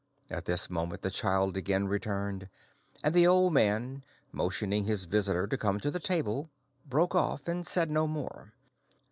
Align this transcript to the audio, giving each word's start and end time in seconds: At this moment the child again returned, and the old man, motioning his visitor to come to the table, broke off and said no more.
At 0.31 0.45
this 0.45 0.67
moment 0.67 1.03
the 1.03 1.11
child 1.11 1.55
again 1.55 1.87
returned, 1.87 2.49
and 3.03 3.13
the 3.13 3.27
old 3.27 3.53
man, 3.53 4.03
motioning 4.31 4.83
his 4.85 5.05
visitor 5.05 5.45
to 5.45 5.57
come 5.59 5.79
to 5.79 5.91
the 5.91 5.99
table, 5.99 6.49
broke 6.89 7.13
off 7.13 7.47
and 7.47 7.67
said 7.67 7.91
no 7.91 8.07
more. 8.07 8.51